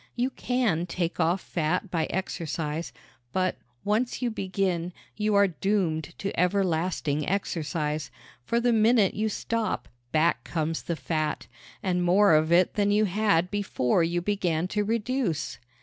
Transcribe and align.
You 0.15 0.31
can 0.31 0.87
take 0.87 1.19
off 1.19 1.41
fat 1.41 1.91
by 1.91 2.05
exercise; 2.05 2.91
but, 3.33 3.57
once 3.83 4.19
you 4.19 4.31
begin, 4.31 4.93
you 5.15 5.35
are 5.35 5.47
doomed 5.47 6.15
to 6.17 6.31
everlasting 6.39 7.29
exercise, 7.29 8.09
for 8.43 8.59
the 8.59 8.73
minute 8.73 9.13
you 9.13 9.29
stop 9.29 9.87
back 10.11 10.43
comes 10.43 10.81
the 10.81 10.95
fat 10.95 11.45
and 11.83 12.03
more 12.03 12.33
of 12.33 12.51
it 12.51 12.73
than 12.73 12.89
you 12.89 13.05
had 13.05 13.51
before 13.51 14.01
you 14.03 14.23
began 14.23 14.67
to 14.69 14.83
reduce. 14.83 15.59